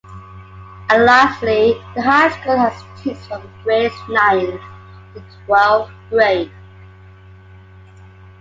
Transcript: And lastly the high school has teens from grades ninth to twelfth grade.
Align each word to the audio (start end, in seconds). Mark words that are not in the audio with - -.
And 0.89 1.05
lastly 1.05 1.73
the 1.93 2.01
high 2.01 2.31
school 2.41 2.57
has 2.57 2.83
teens 3.03 3.23
from 3.27 3.47
grades 3.61 3.93
ninth 4.09 4.59
to 5.13 5.23
twelfth 5.45 5.91
grade. 6.09 6.51